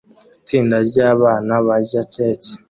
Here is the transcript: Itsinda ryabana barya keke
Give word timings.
Itsinda 0.37 0.77
ryabana 0.87 1.53
barya 1.67 2.03
keke 2.13 2.51